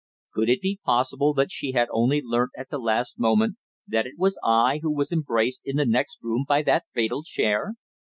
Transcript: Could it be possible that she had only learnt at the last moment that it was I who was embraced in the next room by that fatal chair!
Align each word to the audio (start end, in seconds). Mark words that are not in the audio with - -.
Could 0.33 0.49
it 0.49 0.61
be 0.61 0.79
possible 0.83 1.31
that 1.35 1.51
she 1.51 1.73
had 1.73 1.87
only 1.91 2.23
learnt 2.23 2.49
at 2.57 2.71
the 2.71 2.79
last 2.79 3.19
moment 3.19 3.57
that 3.87 4.07
it 4.07 4.15
was 4.17 4.39
I 4.43 4.79
who 4.81 4.91
was 4.91 5.11
embraced 5.11 5.61
in 5.63 5.75
the 5.75 5.85
next 5.85 6.23
room 6.23 6.43
by 6.47 6.63
that 6.63 6.85
fatal 6.95 7.21
chair! 7.21 7.75